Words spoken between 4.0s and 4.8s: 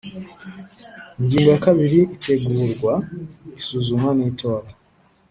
n itorwa